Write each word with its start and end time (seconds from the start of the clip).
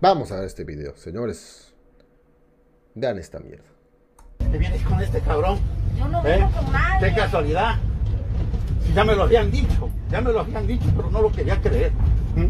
Vamos 0.00 0.30
a 0.30 0.36
ver 0.36 0.44
este 0.44 0.64
video, 0.64 0.96
señores. 0.96 1.74
Vean 2.94 3.18
esta 3.18 3.38
mierda. 3.40 3.64
¿Te 4.38 4.58
vienes 4.58 4.82
con 4.82 5.00
este 5.00 5.20
cabrón? 5.20 5.58
Yo 5.96 6.06
no 6.08 6.20
¿Eh? 6.24 6.36
vengo 6.38 6.50
con 6.52 6.72
nadie. 6.72 7.08
Qué 7.08 7.14
casualidad. 7.16 7.76
Si 8.86 8.92
ya 8.92 9.04
me 9.04 9.14
lo 9.16 9.24
habían 9.24 9.50
dicho, 9.50 9.90
ya 10.10 10.20
me 10.20 10.32
lo 10.32 10.40
habían 10.40 10.66
dicho, 10.66 10.86
pero 10.96 11.10
no 11.10 11.22
lo 11.22 11.32
quería 11.32 11.60
creer. 11.60 11.92
¿Mm? 12.36 12.46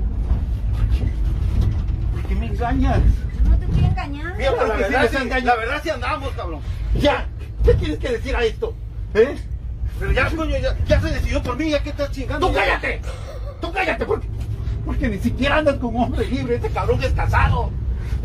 ¿Por 2.12 2.22
qué 2.28 2.34
me 2.34 2.46
engañas? 2.46 3.00
Yo 3.42 3.50
no 3.50 3.58
te 3.58 3.64
estoy 3.64 3.84
engañando. 3.84 4.34
Mira, 4.36 4.50
La 4.52 4.56
la 4.56 4.74
verdad, 4.74 4.88
verdad, 4.90 5.10
sí, 5.10 5.16
sí, 5.40 5.40
la 5.46 5.56
verdad 5.56 5.80
sí 5.82 5.90
andamos, 5.90 6.30
cabrón. 6.34 6.60
Ya, 7.00 7.26
¿qué 7.64 7.74
tienes 7.74 7.98
que 7.98 8.08
decir 8.10 8.36
a 8.36 8.44
esto? 8.44 8.74
¿Eh? 9.14 9.36
Pero 9.98 10.12
ya, 10.12 10.30
coño, 10.30 10.56
ya, 10.58 10.76
ya 10.86 11.00
se 11.00 11.08
decidió 11.08 11.42
por 11.42 11.56
mí, 11.56 11.70
ya 11.70 11.82
que 11.82 11.90
estás 11.90 12.10
chingando. 12.12 12.46
¡Tú 12.48 12.54
cállate! 12.54 13.00
¡Tú 13.60 13.72
cállate! 13.72 14.04
Porque, 14.04 14.28
porque 14.88 15.08
ni 15.10 15.18
siquiera 15.18 15.58
andas 15.58 15.76
con 15.76 15.94
un 15.94 16.02
hombre 16.04 16.26
libre. 16.26 16.56
Este 16.56 16.70
cabrón 16.70 16.98
es 17.04 17.12
casado. 17.12 17.70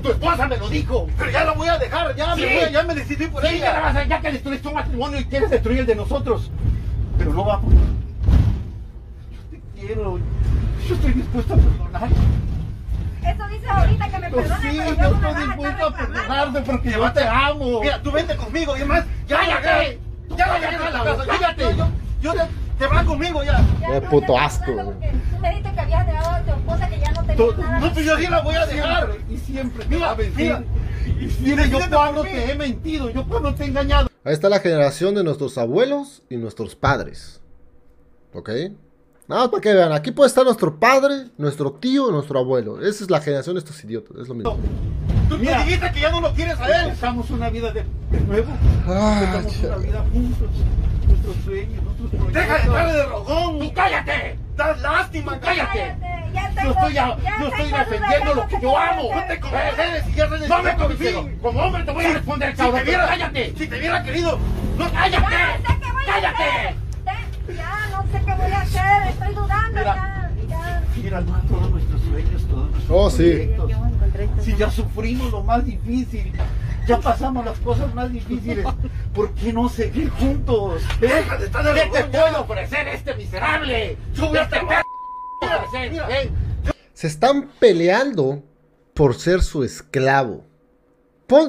Tu 0.01 0.09
esposa 0.11 0.47
me 0.47 0.55
lo 0.57 0.69
dijo. 0.69 1.07
Pero 1.17 1.29
ya 1.29 1.43
la 1.43 1.51
voy 1.51 1.67
a 1.67 1.77
dejar, 1.77 2.15
ya, 2.15 2.35
Sí. 2.35 2.41
me, 2.41 2.55
voy 2.55 2.63
a- 2.63 2.69
ya 2.71 2.83
me 2.83 2.95
decidí 2.95 3.27
por 3.27 3.45
Sí, 3.45 3.59
ya, 3.59 3.73
la 3.73 3.79
vas 3.81 3.95
a- 3.97 4.05
ya 4.05 4.21
que 4.21 4.31
destruiste 4.31 4.67
un 4.69 4.73
matrimonio 4.75 5.19
y 5.19 5.25
quieres 5.25 5.49
destruir 5.49 5.79
el 5.81 5.85
de 5.85 5.95
nosotros. 5.95 6.49
Pero 7.17 7.33
no 7.33 7.45
va 7.45 7.59
por... 7.59 7.71
Yo 7.73 7.79
te 9.51 9.61
quiero. 9.79 10.19
Yo 10.87 10.95
estoy 10.95 11.11
dispuesto 11.13 11.53
a 11.53 11.57
perdonar. 11.57 12.09
Eso 13.23 13.47
dices 13.47 13.69
ahorita 13.69 14.09
que 14.09 14.19
me 14.19 14.29
Pues 14.29 14.47
perdones, 14.47 14.71
sí, 14.73 14.79
pero 14.83 14.95
yo 15.09 15.15
estoy 15.15 15.33
a 15.33 15.45
dispuesto 15.45 15.85
a 15.87 15.95
perdonarte 15.97 16.61
porque 16.61 16.91
yo 16.91 17.11
te 17.11 17.27
amo. 17.27 17.81
Mira, 17.81 18.01
tú 18.01 18.11
vente 18.11 18.35
conmigo 18.37 18.73
y 18.75 18.79
además, 18.79 19.03
ya 19.27 19.37
¡Cállate! 19.37 19.99
Ya, 20.29 20.37
ya 20.37 20.47
la 20.47 20.59
¡Cállate, 20.59 21.25
ya, 21.25 21.25
¡Cállate! 21.25 21.75
Yo, 21.75 21.87
yo, 22.21 22.33
te, 22.33 22.39
te 22.79 22.87
vas 22.87 23.03
conmigo 23.05 23.43
ya. 23.43 23.61
Ya 23.79 23.87
Qué 23.87 24.01
no 24.01 24.09
puto 24.09 24.37
asco, 24.39 24.65
Tú 24.73 25.39
me 25.39 25.49
dijiste 25.49 25.71
que 25.73 25.79
habías 25.79 26.05
dejado 26.07 26.29
a 26.31 26.39
tu 26.41 26.51
esposa 26.51 26.89
que 26.89 26.99
ya 26.99 27.13
no 27.51 27.93
pues 27.93 28.05
yo 28.05 28.17
sí 28.17 28.27
la 28.27 28.41
voy 28.41 28.55
a 28.55 28.65
dejar. 28.65 29.09
Y 29.29 29.37
siempre 29.37 29.85
Mira, 29.89 30.15
mira. 30.35 30.63
Y 31.19 31.29
siempre 31.29 31.69
yo 31.69 31.79
mí. 31.79 32.29
te 32.29 32.51
he 32.51 32.55
mentido, 32.55 33.09
yo 33.09 33.25
cuando 33.27 33.53
te 33.53 33.63
he 33.63 33.67
engañado. 33.67 34.09
Ahí 34.23 34.33
está 34.33 34.49
la 34.49 34.59
generación 34.59 35.15
de 35.15 35.23
nuestros 35.23 35.57
abuelos 35.57 36.21
y 36.29 36.37
nuestros 36.37 36.75
padres. 36.75 37.41
¿Ok? 38.33 38.49
Nada 39.27 39.43
más 39.43 39.49
para 39.49 39.61
que 39.61 39.73
vean, 39.73 39.91
aquí 39.93 40.11
puede 40.11 40.27
estar 40.27 40.43
nuestro 40.43 40.77
padre, 40.79 41.29
nuestro 41.37 41.71
tío 41.73 42.11
nuestro 42.11 42.39
abuelo. 42.39 42.81
Esa 42.81 43.03
es 43.05 43.09
la 43.09 43.21
generación 43.21 43.55
de 43.55 43.59
estos 43.59 43.81
idiotas, 43.83 44.17
es 44.17 44.27
lo 44.27 44.33
mismo. 44.35 44.57
Tú 45.29 45.37
Mira. 45.37 45.59
me 45.59 45.63
dijiste 45.65 45.91
que 45.93 45.99
ya 46.01 46.11
no 46.11 46.19
lo 46.21 46.33
quieres 46.33 46.59
a 46.59 46.67
él. 46.67 46.89
Empezamos 46.89 47.29
una 47.29 47.49
vida 47.49 47.71
de, 47.71 47.83
de 48.11 48.19
nuevo. 48.27 48.51
Ah, 48.85 49.21
Empezamos 49.23 49.63
una 49.63 49.75
vida 49.77 50.05
juntos. 50.11 50.49
Nuestros 51.07 51.35
sueños, 51.45 51.83
nuestros 51.83 52.09
proyectos. 52.09 52.33
Deja 52.33 52.87
de 52.87 52.93
de 52.93 53.05
rogón. 53.05 53.59
¡Tú 53.59 53.73
cállate! 53.73 54.39
Das 54.57 54.81
lástima, 54.81 55.39
cállate. 55.39 55.95
Ya 56.33 56.49
Yo 56.49 56.55
tengo- 56.55 56.71
estoy, 56.71 56.97
a- 56.97 57.17
ya 57.21 57.39
yo 57.39 57.47
estoy 57.47 57.71
defendiendo 57.71 58.33
lo 58.33 58.47
que 58.47 58.59
yo 58.61 58.77
amo. 58.77 59.09
No 59.13 59.23
te 59.25 59.39
No 60.47 60.63
me 60.63 60.95
fin. 60.95 61.39
Como 61.41 61.59
hombre 61.61 61.83
te 61.83 61.91
voy 61.91 62.05
a 62.05 62.13
responder, 62.13 62.51
Si 62.51 62.57
cabrón. 62.57 62.79
te 62.79 62.83
viera, 62.85 63.07
¡Cállate! 63.07 63.53
Si 63.57 63.67
te 63.67 63.77
hubiera 63.79 64.03
querido, 64.03 64.39
no 64.77 64.91
¡Cállate! 64.91 65.31
Ya 65.31 65.57
sé 65.57 65.79
qué 65.79 65.91
voy 65.91 66.03
a 66.03 66.05
¡Cállate! 66.07 66.43
hacer. 66.43 66.75
Ya 67.55 67.87
no 67.91 68.03
sé 68.03 68.25
qué 68.25 68.33
voy 68.35 68.51
a 68.51 68.61
hacer. 68.61 69.07
Estoy 69.09 69.35
dudando 69.35 69.79
Mira. 69.79 70.31
ya. 70.49 70.83
Mira, 71.01 71.21
no, 71.21 71.41
todos 71.49 71.71
nuestros 71.71 72.01
sueños, 72.01 72.47
todos 72.47 72.71
nuestros 72.71 72.97
Oh, 72.97 73.09
sí. 73.09 73.17
proyectos. 73.17 73.69
Yo 73.71 73.77
esto. 74.23 74.41
Si 74.43 74.55
ya 74.55 74.69
sufrimos 74.71 75.31
lo 75.31 75.43
más 75.43 75.65
difícil, 75.65 76.31
ya 76.87 76.99
pasamos 76.99 77.43
las 77.45 77.57
cosas 77.59 77.93
más 77.95 78.11
difíciles, 78.11 78.65
¿por 79.13 79.33
qué 79.33 79.51
no 79.53 79.69
seguir 79.69 80.09
juntos? 80.11 80.81
¿Eh? 81.01 81.07
Deja 81.07 81.37
de 81.37 81.45
estar 81.45 81.63
de 81.63 81.73
¿Qué 81.73 81.89
te 81.89 82.03
puedo 82.05 82.41
ofrecer 82.41 82.87
este 82.89 83.15
miserable? 83.15 83.97
Yo 84.13 84.33
a 84.33 84.43
este 84.43 84.59
perro. 84.59 84.82
Se 86.93 87.07
están 87.07 87.49
peleando 87.59 88.43
por 88.93 89.15
ser 89.15 89.41
su 89.41 89.63
esclavo. 89.63 90.45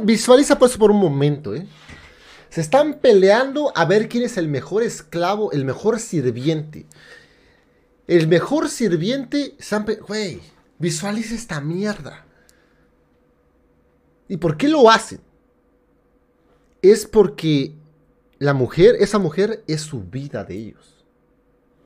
Visualiza 0.03 0.59
por 0.59 0.69
eso 0.71 0.79
por 0.79 0.91
un 0.91 0.99
momento, 0.99 1.55
¿eh? 1.55 1.67
Se 2.49 2.61
están 2.61 2.95
peleando 2.95 3.73
a 3.77 3.85
ver 3.85 4.09
quién 4.09 4.23
es 4.25 4.37
el 4.37 4.49
mejor 4.49 4.83
esclavo, 4.83 5.53
el 5.53 5.65
mejor 5.65 5.99
sirviente. 6.01 6.87
El 8.07 8.29
mejor 8.29 8.69
sirviente, 8.69 9.57
güey, 10.07 10.41
visualiza 10.79 11.35
esta 11.35 11.61
mierda. 11.61 12.25
¿Y 14.29 14.37
por 14.37 14.57
qué 14.57 14.69
lo 14.69 14.91
hacen? 14.91 15.21
Es 16.81 17.07
porque 17.07 17.75
la 18.39 18.55
mujer, 18.55 18.97
esa 19.01 19.19
mujer 19.19 19.65
es 19.67 19.81
su 19.83 20.03
vida 20.03 20.45
de 20.45 20.55
ellos. 20.55 21.05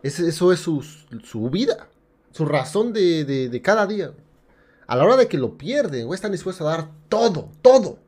Es- 0.03 0.21
eso 0.21 0.53
es 0.53 0.61
su 0.61 1.50
vida, 1.50 1.89
su 2.33 2.44
razón 2.44 2.93
de, 2.93 3.25
de- 3.25 3.62
cada 3.62 3.87
día. 3.87 4.12
A 4.87 4.97
la 4.97 5.05
hora 5.05 5.16
de 5.16 5.28
que 5.28 5.37
lo 5.39 5.59
pierden, 5.59 6.06
güey, 6.06 6.16
están 6.16 6.33
dispuestos 6.33 6.66
a 6.66 6.71
dar 6.71 6.89
todo, 7.09 7.50
todo. 7.62 7.99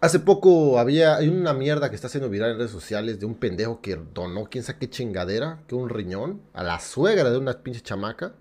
Hace 0.00 0.20
poco 0.20 0.78
había 0.78 1.16
hay 1.16 1.28
una 1.28 1.54
mierda 1.54 1.88
que 1.88 1.94
está 1.96 2.06
haciendo 2.08 2.28
viral 2.28 2.50
en 2.52 2.58
redes 2.58 2.70
sociales 2.70 3.18
de 3.18 3.26
un 3.26 3.34
pendejo 3.34 3.80
que 3.80 3.96
donó 4.12 4.44
quién 4.44 4.62
sabe 4.62 4.78
qué 4.80 4.90
chingadera, 4.90 5.62
que 5.66 5.74
un 5.74 5.88
riñón, 5.88 6.42
a 6.52 6.62
la 6.62 6.78
suegra 6.80 7.30
de 7.30 7.38
una 7.38 7.54
pinche 7.62 7.80
chamaca. 7.80 8.34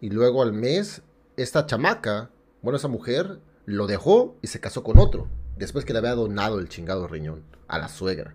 Y 0.00 0.10
luego 0.10 0.42
al 0.42 0.52
mes, 0.52 1.02
esta 1.36 1.64
chamaca, 1.66 2.30
bueno, 2.60 2.76
esa 2.76 2.88
mujer, 2.88 3.38
lo 3.64 3.86
dejó 3.86 4.36
y 4.42 4.48
se 4.48 4.58
casó 4.60 4.82
con 4.82 4.98
otro. 4.98 5.28
Después 5.56 5.84
que 5.84 5.92
le 5.92 6.00
había 6.00 6.16
donado 6.16 6.58
el 6.58 6.68
chingado 6.68 7.06
riñón 7.06 7.44
a 7.68 7.78
la 7.78 7.88
suegra. 7.88 8.34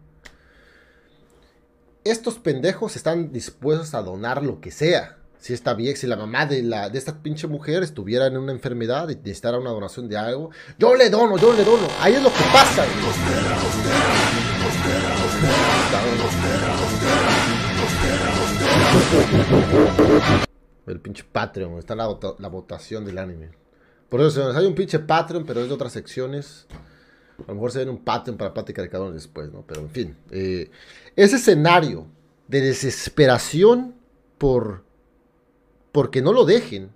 Estos 2.09 2.39
pendejos 2.39 2.95
están 2.95 3.33
dispuestos 3.33 3.93
a 3.93 4.01
donar 4.01 4.41
lo 4.41 4.61
que 4.61 4.71
sea. 4.71 5.17
Si 5.39 5.51
esta 5.53 5.73
vieja, 5.73 5.99
si 5.99 6.07
la 6.07 6.15
mamá 6.15 6.45
de, 6.45 6.63
la, 6.63 6.89
de 6.89 6.97
esta 6.97 7.21
pinche 7.21 7.47
mujer 7.47 7.83
estuviera 7.83 8.27
en 8.27 8.37
una 8.37 8.53
enfermedad 8.53 9.09
y 9.09 9.15
necesitara 9.15 9.59
una 9.59 9.71
donación 9.71 10.07
de 10.07 10.15
algo, 10.15 10.51
yo 10.79 10.95
le 10.95 11.09
dono, 11.09 11.37
yo 11.37 11.51
le 11.51 11.65
dono. 11.65 11.85
Ahí 11.99 12.13
es 12.13 12.23
lo 12.23 12.29
que 12.29 12.43
pasa. 12.53 12.85
El 20.85 21.01
pinche 21.01 21.25
Patreon, 21.29 21.77
está 21.77 21.93
la, 21.93 22.07
la 22.39 22.47
votación 22.47 23.03
del 23.03 23.17
anime. 23.17 23.49
Por 24.07 24.21
eso, 24.21 24.49
hay 24.55 24.65
un 24.65 24.75
pinche 24.75 24.99
Patreon, 24.99 25.45
pero 25.45 25.59
es 25.59 25.67
de 25.67 25.73
otras 25.73 25.91
secciones. 25.91 26.67
A 27.39 27.49
lo 27.49 27.55
mejor 27.55 27.71
se 27.71 27.79
ven 27.79 27.89
un 27.89 28.03
Patreon 28.03 28.37
para 28.37 28.53
plática 28.53 28.81
de 28.81 28.89
uno 28.97 29.11
después, 29.11 29.51
¿no? 29.51 29.63
Pero 29.67 29.81
en 29.81 29.89
fin, 29.89 30.17
eh, 30.31 30.71
ese 31.15 31.35
escenario 31.35 32.07
de 32.47 32.61
desesperación 32.61 33.95
por 34.37 34.83
porque 35.91 36.21
no 36.21 36.33
lo 36.33 36.45
dejen 36.45 36.91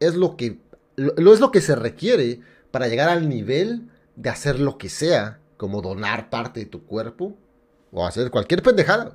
es 0.00 0.14
lo 0.14 0.36
que 0.36 0.58
es 0.96 1.40
lo 1.40 1.50
que 1.50 1.60
se 1.60 1.76
requiere 1.76 2.40
para 2.70 2.88
llegar 2.88 3.08
al 3.08 3.28
nivel 3.28 3.88
de 4.16 4.30
hacer 4.30 4.58
lo 4.58 4.78
que 4.78 4.88
sea, 4.88 5.40
como 5.56 5.80
donar 5.80 6.28
parte 6.28 6.60
de 6.60 6.66
tu 6.66 6.84
cuerpo 6.84 7.36
o 7.92 8.04
hacer 8.06 8.30
cualquier 8.30 8.62
pendejada. 8.62 9.12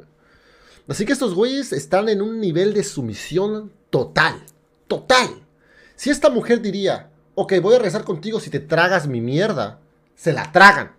Así 0.88 1.06
que 1.06 1.14
estos 1.14 1.34
güeyes 1.34 1.72
están 1.74 2.10
en 2.10 2.22
un 2.22 2.40
nivel 2.40 2.74
de 2.74 2.84
sumisión 2.84 3.72
total, 3.90 4.36
total. 4.88 5.30
Si 5.96 6.10
esta 6.10 6.30
mujer 6.30 6.62
diría, 6.62 7.10
ok, 7.36 7.54
voy 7.62 7.76
a 7.76 7.78
regresar 7.78 8.04
contigo 8.04 8.40
si 8.40 8.50
te 8.50 8.60
tragas 8.60 9.08
mi 9.08 9.22
mierda, 9.22 9.80
se 10.16 10.34
la 10.34 10.52
tragan. 10.52 10.96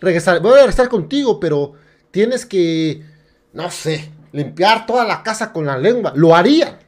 Regresar, 0.00 0.40
voy 0.40 0.52
a 0.52 0.56
regresar 0.58 0.88
contigo, 0.88 1.40
pero 1.40 1.72
tienes 2.10 2.46
que, 2.46 3.02
no 3.52 3.70
sé, 3.70 4.10
limpiar 4.32 4.86
toda 4.86 5.04
la 5.04 5.22
casa 5.22 5.52
con 5.52 5.66
la 5.66 5.76
lengua. 5.78 6.12
Lo 6.14 6.34
harían. 6.36 6.78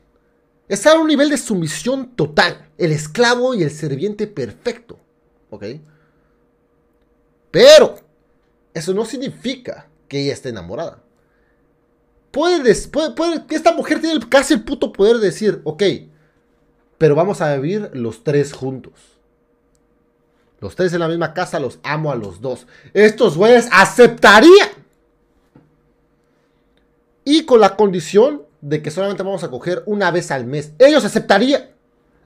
Está 0.69 0.93
en 0.95 1.01
un 1.01 1.09
nivel 1.09 1.31
de 1.31 1.37
sumisión 1.39 2.15
total. 2.15 2.69
El 2.79 2.93
esclavo 2.93 3.55
y 3.55 3.63
el 3.65 3.71
serviente 3.71 4.27
perfecto. 4.27 4.99
¿Ok? 5.51 5.65
Pero, 7.51 7.97
eso 8.73 8.95
no 8.95 9.05
significa 9.05 9.89
que 10.09 10.23
ella 10.23 10.33
esté 10.33 10.51
enamorada. 10.51 11.03
Puede, 12.31 12.75
puede, 12.89 13.11
puede- 13.13 13.45
esta 13.51 13.73
mujer 13.75 14.01
tiene 14.01 14.21
casi 14.29 14.55
el 14.55 14.63
puto 14.63 14.93
poder 14.93 15.17
de 15.17 15.27
decir, 15.27 15.61
ok, 15.65 15.83
pero 16.97 17.17
vamos 17.17 17.41
a 17.41 17.57
vivir 17.57 17.91
los 17.93 18.23
tres 18.23 18.53
juntos. 18.53 18.93
Los 20.61 20.77
tres 20.77 20.93
en 20.93 21.01
la 21.01 21.09
misma 21.09 21.33
casa, 21.33 21.59
los 21.59 21.79
amo 21.83 22.13
a 22.13 22.17
los 22.17 22.41
dos. 22.41 22.67
Estos 22.93 23.37
güeyes 23.37 23.69
aceptarían. 23.73 24.69
Y 27.25 27.45
con 27.45 27.61
la 27.61 27.77
condición 27.77 28.43
de 28.61 28.83
que 28.83 28.91
solamente 28.91 29.23
vamos 29.23 29.43
a 29.43 29.51
coger 29.51 29.83
una 29.87 30.11
vez 30.11 30.31
al 30.31 30.47
mes. 30.47 30.73
Ellos 30.79 31.05
aceptarían. 31.05 31.71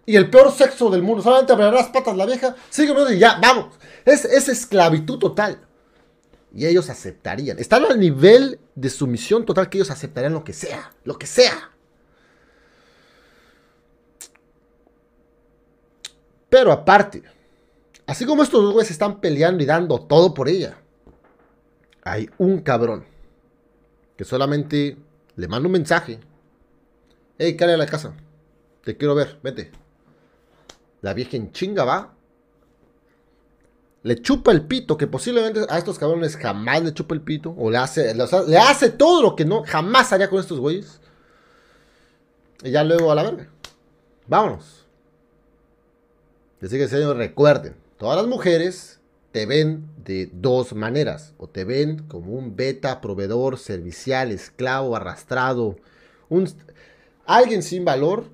Y 0.07 0.17
el 0.17 0.31
peor 0.31 0.53
sexo 0.53 0.91
del 0.91 1.03
mundo. 1.03 1.23
Solamente 1.23 1.53
abrirá 1.53 1.71
las 1.71 1.89
patas 1.89 2.17
la 2.17 2.27
vieja. 2.27 2.57
Sigue 2.71 2.93
y 3.15 3.19
ya, 3.19 3.39
vamos. 3.41 3.77
Es, 4.05 4.25
es 4.25 4.49
esclavitud 4.49 5.19
total. 5.19 5.61
Y 6.53 6.67
ellos 6.67 6.91
aceptarían. 6.91 7.59
Están 7.59 7.85
al 7.85 7.99
nivel 7.99 8.59
de 8.75 8.91
sumisión 8.91 9.45
total 9.45 9.69
que 9.69 9.79
ellos 9.79 9.91
aceptarían 9.91 10.33
lo 10.33 10.45
que 10.45 10.53
sea. 10.53 10.93
Lo 11.05 11.19
que 11.19 11.27
sea. 11.27 11.71
Pero 16.49 16.71
aparte, 16.71 17.23
así 18.07 18.25
como 18.27 18.43
estos 18.43 18.63
dos 18.63 18.73
güeyes 18.73 18.91
están 18.91 19.21
peleando 19.21 19.63
y 19.63 19.67
dando 19.67 20.01
todo 20.01 20.35
por 20.35 20.49
ella, 20.49 20.77
hay 22.03 22.29
un 22.39 22.61
cabrón 22.61 23.05
que 24.17 24.25
solamente 24.25 24.97
le 25.37 25.49
manda 25.49 25.67
un 25.67 25.73
mensaje 25.73 26.21
Ey, 27.37 27.57
cale 27.57 27.73
a 27.73 27.77
la 27.77 27.87
casa. 27.87 28.15
Te 28.85 28.97
quiero 28.97 29.17
ver, 29.17 29.41
vete. 29.43 29.73
La 31.03 31.15
vieja 31.15 31.37
en 31.37 31.51
chinga 31.51 31.85
va. 31.85 32.15
Le 34.05 34.21
chupa 34.23 34.53
el 34.53 34.67
pito, 34.67 34.97
que 34.97 35.09
posiblemente 35.09 35.67
a 35.69 35.79
estos 35.79 35.99
cabrones 35.99 36.37
jamás 36.37 36.83
le 36.85 36.95
chupa 36.95 37.15
el 37.15 37.23
pito. 37.23 37.53
O 37.59 37.71
le 37.71 37.79
hace, 37.79 38.15
le 38.15 38.57
hace- 38.59 38.91
todo 38.91 39.21
lo 39.21 39.35
que 39.35 39.45
no 39.45 39.65
jamás 39.67 40.13
haría 40.13 40.31
con 40.31 40.39
estos 40.39 40.61
güeyes. 40.61 41.01
Y 42.63 42.71
ya 42.71 42.85
luego 42.85 43.11
a 43.11 43.15
la 43.17 43.25
verga. 43.25 43.49
Vámonos. 44.29 44.87
Así 46.63 46.79
que, 46.79 46.87
señor, 46.87 47.17
recuerden, 47.17 47.75
todas 47.97 48.17
las 48.17 48.27
mujeres 48.27 49.01
te 49.35 49.47
ven 49.47 49.89
de 50.05 50.31
dos 50.33 50.75
maneras. 50.75 51.35
O 51.39 51.49
te 51.49 51.65
ven 51.65 52.05
como 52.07 52.35
un 52.35 52.55
beta, 52.55 53.01
proveedor, 53.01 53.59
servicial, 53.59 54.31
esclavo, 54.31 54.95
arrastrado, 54.95 55.77
alguien 57.27 57.65
sin 57.65 57.85
valor. 57.85 58.27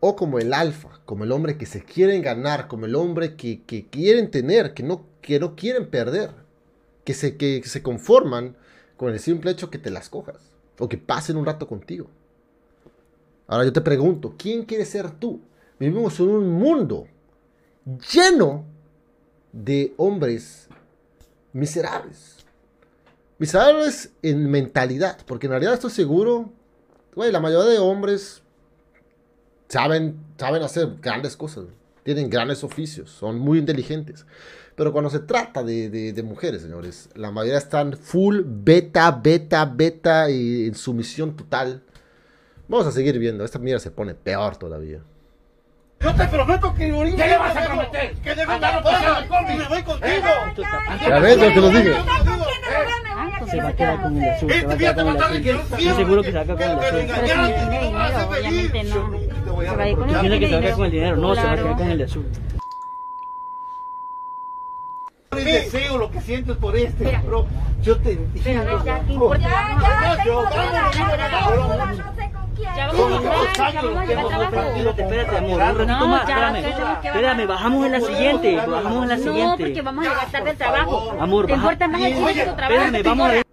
O 0.00 0.16
como 0.16 0.40
el 0.40 0.52
alfa, 0.52 1.00
como 1.06 1.22
el 1.22 1.30
hombre 1.30 1.56
que 1.56 1.66
se 1.66 1.84
quieren 1.84 2.20
ganar, 2.20 2.66
como 2.66 2.86
el 2.86 2.96
hombre 2.96 3.36
que, 3.36 3.62
que 3.62 3.86
quieren 3.86 4.30
tener, 4.30 4.74
que 4.74 4.82
no, 4.82 5.06
que 5.22 5.38
no 5.38 5.54
quieren 5.54 5.88
perder. 5.88 6.30
Que 7.04 7.14
se, 7.14 7.36
que 7.36 7.62
se 7.64 7.82
conforman 7.82 8.56
con 8.96 9.12
el 9.12 9.20
simple 9.20 9.52
hecho 9.52 9.70
que 9.70 9.78
te 9.78 9.90
las 9.90 10.08
cojas. 10.08 10.50
O 10.80 10.88
que 10.88 10.98
pasen 10.98 11.36
un 11.36 11.46
rato 11.46 11.68
contigo. 11.68 12.08
Ahora 13.46 13.64
yo 13.64 13.72
te 13.72 13.82
pregunto, 13.82 14.34
¿quién 14.36 14.64
quieres 14.64 14.88
ser 14.88 15.12
tú? 15.12 15.40
Vivimos 15.78 16.18
en 16.18 16.28
un 16.28 16.50
mundo 16.50 17.06
lleno 18.12 18.64
de 19.52 19.94
hombres 19.96 20.68
miserables. 21.52 22.44
Miserables 23.38 24.10
en 24.22 24.50
mentalidad, 24.50 25.18
porque 25.26 25.46
en 25.46 25.50
realidad 25.52 25.74
estoy 25.74 25.90
seguro, 25.90 26.52
güey, 27.14 27.32
la 27.32 27.40
mayoría 27.40 27.70
de 27.72 27.78
hombres 27.78 28.42
saben, 29.68 30.16
saben 30.38 30.62
hacer 30.62 30.96
grandes 31.00 31.36
cosas, 31.36 31.64
tienen 32.04 32.30
grandes 32.30 32.62
oficios, 32.64 33.10
son 33.10 33.38
muy 33.38 33.58
inteligentes. 33.58 34.24
Pero 34.76 34.92
cuando 34.92 35.08
se 35.10 35.20
trata 35.20 35.62
de, 35.62 35.88
de- 35.88 36.12
de 36.12 36.22
mujeres, 36.22 36.62
señores, 36.62 37.08
la 37.14 37.30
mayoría 37.30 37.58
están 37.58 37.92
full 37.96 38.40
beta, 38.44 39.10
beta, 39.12 39.64
beta 39.66 40.28
y 40.30 40.66
en 40.66 40.74
sumisión 40.74 41.36
total. 41.36 41.82
Vamos 42.66 42.86
a 42.86 42.92
seguir 42.92 43.18
viendo, 43.18 43.44
esta 43.44 43.58
mierda 43.60 43.78
se 43.78 43.90
pone 43.92 44.14
peor 44.14 44.56
todavía. 44.56 45.00
Yo 46.04 46.14
te 46.14 46.26
prometo 46.26 46.74
que. 46.74 46.84
¿Qué 47.16 47.28
le 47.28 47.38
vas 47.38 47.56
a 47.56 47.64
prometer? 47.64 48.14
Que 48.16 48.34
de 48.34 48.44
verdad 48.46 48.82
no 48.82 49.42
me 49.56 49.68
voy 49.68 49.82
contigo. 49.82 50.26
Ya 51.08 51.18
ves, 51.18 51.40
yo 51.40 51.48
te 51.54 51.60
lo 51.62 51.68
dije. 51.70 51.94
Se 53.50 53.60
va 53.60 53.68
a 53.68 53.72
quedar 53.72 54.02
con 54.02 54.22
el 54.22 54.30
azul, 54.30 54.50
se 54.52 54.66
va 54.66 54.70
a 54.70 54.74
Este 54.74 54.78
quedar 54.84 54.94
con 54.96 55.06
va 55.06 55.10
a 55.12 55.28
el 55.34 55.56
azul. 55.56 55.96
seguro 55.96 56.22
que 56.22 56.32
se 56.32 56.36
va 56.36 56.40
a 56.42 56.44
quedar 56.44 56.56
con 56.58 56.70
el 56.70 56.78
azul. 56.78 57.06
no 57.92 58.28
obviamente 58.28 58.84
Se 58.84 58.96
va 59.76 59.82
a 59.82 59.88
ir 59.88 59.96
con 59.96 60.10
el 60.10 60.20
Tiene 60.20 60.40
que 60.40 60.46
se 60.46 60.52
va 60.52 60.58
a 60.58 60.60
quedar 60.60 60.74
con 60.76 60.84
el 60.84 60.90
dinero, 60.90 61.16
no, 61.16 61.34
se 61.34 61.42
va 61.42 61.52
a 61.52 61.56
quedar 61.56 61.76
con 61.76 61.90
el 61.90 62.02
azul. 62.02 62.26
El 65.32 65.44
deseo, 65.44 65.98
lo 65.98 66.10
que 66.10 66.20
sientes 66.20 66.56
por 66.56 66.76
este, 66.76 67.18
bro. 67.24 67.46
Yo 67.82 67.96
te 67.98 68.16
Pero 68.44 68.60
a 68.60 68.64
ver, 68.64 68.74
ya, 68.84 68.94
¿qué 69.00 69.12
entiendo. 69.12 69.34
ya, 69.36 69.76
Ya 72.60 72.86
vamos 72.92 73.24
a 73.24 73.72
ya 73.72 73.82
vamos 73.82 74.32
a 74.32 74.48
trabajo. 74.48 74.58
Espérate, 74.76 75.02
espérate, 75.02 75.36
amor, 75.38 75.50
un 75.50 75.78
ratito 75.78 76.08
más, 76.08 76.28
espérame. 77.04 77.46
bajamos 77.48 77.86
en 77.86 77.92
la 77.92 78.00
siguiente, 78.00 78.56
bajamos 78.56 79.02
en 79.02 79.08
la 79.08 79.16
No, 79.16 79.24
porque 79.24 79.64
siguiente. 79.64 79.82
vamos 79.82 80.06
a 80.06 80.10
llegar 80.10 80.30
tarde 80.30 80.50
al 80.50 80.56
trabajo. 80.56 81.16
Amor, 81.20 81.46
¿Te 81.46 81.52
importa 81.52 81.88
más 81.88 82.00
el 82.02 82.14
chisme 82.14 82.34
que 82.34 82.44
tu 82.44 82.56
trabajo? 82.56 82.74
Espérame, 82.82 83.02
vamos 83.04 83.28
a 83.28 83.32
ver. 83.32 83.44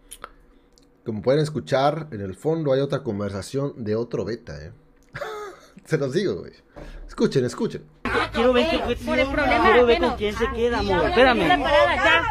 Como 1.05 1.21
pueden 1.21 1.41
escuchar, 1.41 2.07
en 2.11 2.21
el 2.21 2.35
fondo 2.35 2.73
hay 2.73 2.79
otra 2.79 3.01
conversación 3.01 3.73
de 3.83 3.95
otro 3.95 4.23
beta, 4.23 4.53
¿eh? 4.63 4.71
Se 5.85 5.97
los 5.97 6.13
digo, 6.13 6.35
güey. 6.41 6.53
Escuchen, 7.07 7.43
escuchen. 7.43 7.83
Quiero 8.33 8.53
ver, 8.53 8.65
Ey, 8.71 8.81
qué- 8.87 8.95
por 9.05 9.19
el 9.19 9.27
problema 9.27 9.63
quiero 9.65 9.85
ver 9.85 9.95
ajeno. 9.97 10.07
con 10.09 10.17
quién 10.17 10.35
se 10.37 10.49
queda, 10.51 10.79
amor. 10.79 11.05
Espérame. 11.09 11.41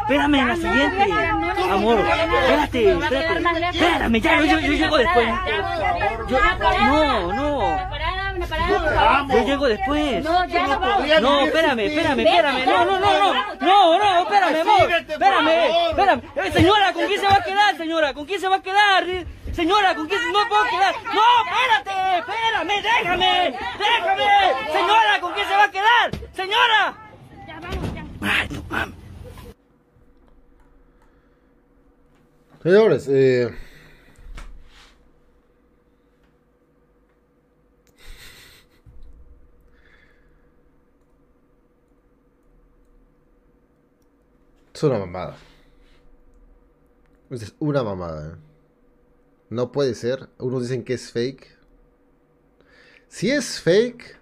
Espérame 0.01 0.35
en 0.35 0.47
la 0.47 0.55
siguiente. 0.55 1.03
Amor, 1.71 1.99
espérate, 1.99 2.91
espérate. 2.91 3.67
Espérame, 3.77 4.19
ya, 4.21 4.39
yo, 4.39 4.45
yo, 4.45 4.59
yo 4.59 4.73
llego 4.73 4.97
después. 4.97 5.27
Yo, 6.27 6.39
no, 6.87 7.33
no. 7.33 7.90
Parada. 8.51 9.25
Yo 9.29 9.45
llego 9.45 9.67
después. 9.67 10.23
No, 10.23 10.45
ya 10.45 10.67
no 10.67 10.79
vamos. 10.79 11.21
No, 11.21 11.41
espérame, 11.45 11.79
espérame, 11.79 12.19
espérame. 12.19 12.65
No, 12.65 12.85
no, 12.85 12.99
no, 12.99 13.19
no. 13.19 13.33
No, 13.61 13.97
no, 13.97 14.21
espérame, 14.23 14.61
amor. 14.61 14.91
Espérame, 14.91 15.89
espérame. 15.89 16.21
Eh, 16.35 16.51
Señora, 16.51 16.93
¿con 16.93 17.07
quién 17.07 17.19
se 17.21 17.27
va 17.27 17.35
a 17.35 17.43
quedar, 17.43 17.77
señora? 17.77 18.13
¿Con 18.13 18.25
quién 18.25 18.41
se 18.41 18.47
va 18.49 18.57
a 18.57 18.61
quedar? 18.61 19.05
Señora, 19.53 19.95
¿con 19.95 20.07
quién 20.07 20.19
se 20.19 20.31
no 20.31 20.39
puedo 20.49 20.63
quedar? 20.65 20.93
No, 21.13 21.21
espérate, 21.45 22.19
espérame, 22.19 22.81
déjame, 22.81 23.57
déjame. 23.79 24.71
Señora, 24.71 25.19
¿con 25.21 25.33
quién 25.33 25.47
se 25.47 25.53
va 25.55 25.63
a 25.63 25.71
quedar? 25.71 26.11
Señora. 26.33 26.93
Ya 27.47 27.59
vamos, 27.59 27.93
ya. 27.93 28.05
Ay, 28.21 28.47
no 28.51 28.63
mames. 28.69 28.95
Señores, 32.63 33.07
eh... 33.09 33.70
Es 44.81 44.85
una 44.85 44.97
mamada. 44.97 45.37
Es 47.29 47.53
una 47.59 47.83
mamada, 47.83 48.31
¿eh? 48.31 48.35
No 49.51 49.71
puede 49.71 49.93
ser. 49.93 50.27
Unos 50.39 50.63
dicen 50.63 50.83
que 50.83 50.95
es 50.95 51.11
fake. 51.11 51.55
Si 53.07 53.29
es 53.29 53.59
fake, 53.59 54.17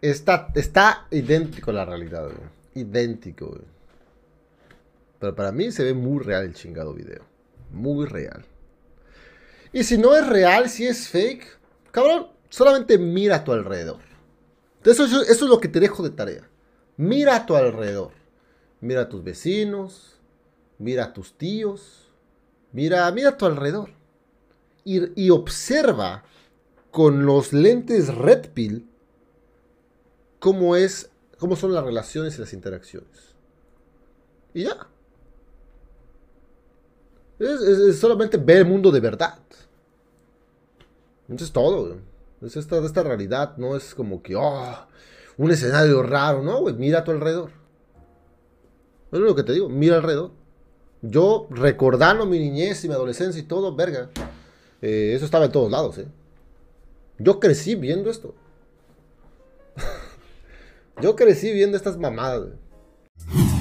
está, 0.00 0.52
está 0.54 1.08
idéntico 1.10 1.72
a 1.72 1.74
la 1.74 1.84
realidad. 1.84 2.30
Idéntico. 2.76 3.58
Pero 5.18 5.34
para 5.34 5.50
mí 5.50 5.72
se 5.72 5.82
ve 5.82 5.92
muy 5.92 6.22
real 6.22 6.44
el 6.44 6.54
chingado 6.54 6.94
video. 6.94 7.24
Muy 7.72 8.06
real. 8.06 8.44
Y 9.72 9.82
si 9.82 9.98
no 9.98 10.14
es 10.14 10.24
real, 10.24 10.70
si 10.70 10.86
es 10.86 11.08
fake, 11.08 11.58
cabrón, 11.90 12.28
solamente 12.48 12.96
mira 12.96 13.38
a 13.38 13.44
tu 13.44 13.50
alrededor. 13.50 14.02
Eso, 14.84 15.04
eso 15.04 15.22
es 15.24 15.40
lo 15.40 15.58
que 15.58 15.66
te 15.66 15.80
dejo 15.80 16.04
de 16.04 16.10
tarea. 16.10 16.48
Mira 16.96 17.34
a 17.34 17.44
tu 17.44 17.56
alrededor. 17.56 18.21
Mira 18.82 19.02
a 19.02 19.08
tus 19.08 19.24
vecinos. 19.24 20.16
Mira 20.78 21.04
a 21.04 21.12
tus 21.14 21.38
tíos. 21.38 22.08
Mira, 22.72 23.10
mira 23.12 23.30
a 23.30 23.36
tu 23.38 23.46
alrededor. 23.46 23.90
Y, 24.84 25.30
observa 25.30 26.24
con 26.90 27.24
los 27.24 27.52
lentes 27.52 28.12
Red 28.12 28.50
Pill 28.52 28.88
cómo 30.40 30.74
es, 30.74 31.08
cómo 31.38 31.54
son 31.54 31.72
las 31.72 31.84
relaciones 31.84 32.36
y 32.36 32.40
las 32.40 32.52
interacciones. 32.52 33.36
Y 34.52 34.64
ya. 34.64 34.88
Es, 37.38 38.00
solamente 38.00 38.36
ver 38.36 38.58
el 38.58 38.66
mundo 38.66 38.90
de 38.90 38.98
verdad. 38.98 39.38
Eso 41.28 41.44
es 41.44 41.52
todo. 41.52 41.98
Es 42.40 42.56
esta, 42.56 42.84
esta 42.84 43.04
realidad, 43.04 43.56
no 43.56 43.76
es 43.76 43.94
como 43.94 44.20
que, 44.20 44.34
oh, 44.34 44.88
un 45.36 45.50
escenario 45.52 46.02
raro, 46.02 46.42
no, 46.42 46.58
güey. 46.62 46.74
Mira 46.74 46.98
a 46.98 47.04
tu 47.04 47.12
alrededor. 47.12 47.61
Es 49.12 49.18
lo 49.18 49.34
que 49.34 49.42
te 49.42 49.52
digo, 49.52 49.68
mira 49.68 49.96
alrededor. 49.96 50.30
Yo, 51.02 51.46
recordando 51.50 52.26
mi 52.26 52.38
niñez 52.38 52.84
y 52.84 52.88
mi 52.88 52.94
adolescencia 52.94 53.40
y 53.40 53.44
todo, 53.44 53.74
verga. 53.74 54.10
eh, 54.80 55.12
eso 55.14 55.24
estaba 55.24 55.46
en 55.46 55.52
todos 55.52 55.70
lados, 55.70 55.98
¿eh? 55.98 56.06
Yo 57.18 57.38
crecí 57.38 57.74
viendo 57.74 58.10
esto. 58.10 58.34
Yo 61.00 61.14
crecí 61.16 61.52
viendo 61.52 61.76
estas 61.76 61.98
mamadas, 61.98 62.42
güey. 62.42 63.51